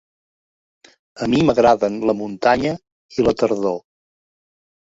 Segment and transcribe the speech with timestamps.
[1.25, 2.73] A mi m'agraden la muntanya
[3.19, 3.81] i la tardor.